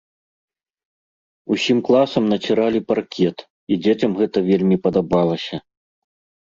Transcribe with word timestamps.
Усім 1.55 1.77
класам 1.89 2.23
націралі 2.33 2.79
паркет, 2.89 3.37
і 3.73 3.81
дзецям 3.85 4.11
гэта 4.25 4.37
вельмі 4.51 4.81
падабалася. 4.89 5.55